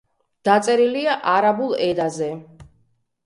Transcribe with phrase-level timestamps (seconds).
[0.47, 2.31] დაწერილია არაბულ ენაზე.